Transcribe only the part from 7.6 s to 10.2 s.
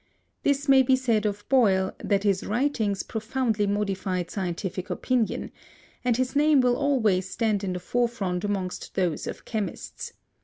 in the forefront amongst those of chemists.